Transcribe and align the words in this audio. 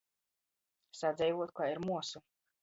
Sadzeivuot 0.99 1.51
kai 1.55 1.69
ar 1.73 1.79
muosu. 1.85 2.19